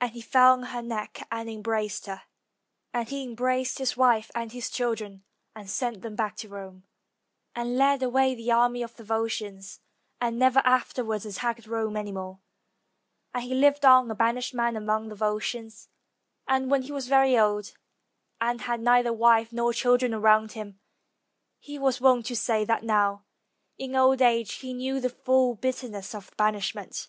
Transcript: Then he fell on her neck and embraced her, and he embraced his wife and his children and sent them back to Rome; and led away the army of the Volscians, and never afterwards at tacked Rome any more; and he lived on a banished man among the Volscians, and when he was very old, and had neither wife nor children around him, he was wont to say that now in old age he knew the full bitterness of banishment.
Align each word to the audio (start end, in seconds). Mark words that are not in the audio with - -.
Then 0.00 0.08
he 0.08 0.22
fell 0.22 0.54
on 0.54 0.62
her 0.62 0.80
neck 0.80 1.28
and 1.30 1.46
embraced 1.50 2.06
her, 2.06 2.22
and 2.94 3.06
he 3.10 3.22
embraced 3.22 3.76
his 3.76 3.98
wife 3.98 4.30
and 4.34 4.50
his 4.50 4.70
children 4.70 5.24
and 5.54 5.68
sent 5.68 6.00
them 6.00 6.16
back 6.16 6.36
to 6.36 6.48
Rome; 6.48 6.84
and 7.54 7.76
led 7.76 8.02
away 8.02 8.34
the 8.34 8.50
army 8.50 8.82
of 8.82 8.96
the 8.96 9.04
Volscians, 9.04 9.80
and 10.22 10.38
never 10.38 10.60
afterwards 10.64 11.26
at 11.26 11.34
tacked 11.34 11.66
Rome 11.66 11.98
any 11.98 12.12
more; 12.12 12.40
and 13.34 13.44
he 13.44 13.54
lived 13.54 13.84
on 13.84 14.10
a 14.10 14.14
banished 14.14 14.54
man 14.54 14.74
among 14.74 15.10
the 15.10 15.14
Volscians, 15.16 15.88
and 16.48 16.70
when 16.70 16.80
he 16.80 16.90
was 16.92 17.06
very 17.08 17.36
old, 17.38 17.74
and 18.40 18.62
had 18.62 18.80
neither 18.80 19.12
wife 19.12 19.52
nor 19.52 19.74
children 19.74 20.14
around 20.14 20.52
him, 20.52 20.80
he 21.58 21.78
was 21.78 22.00
wont 22.00 22.24
to 22.24 22.34
say 22.36 22.64
that 22.64 22.84
now 22.84 23.26
in 23.76 23.96
old 23.96 24.22
age 24.22 24.50
he 24.54 24.72
knew 24.72 24.98
the 24.98 25.10
full 25.10 25.54
bitterness 25.54 26.14
of 26.14 26.34
banishment. 26.38 27.08